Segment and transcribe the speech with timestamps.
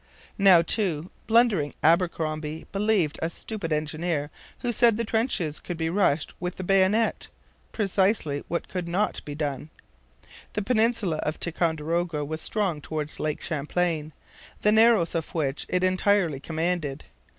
[0.39, 4.31] Now, too, blundering Abercromby believed a stupid engineer
[4.61, 7.27] who said the trenches could be rushed with the bayonet
[7.71, 9.69] precisely what could not be done.
[10.53, 14.11] The peninsula of Ticonderoga was strong towards Lake Champlain,
[14.61, 17.03] the narrows of which it entirely commanded.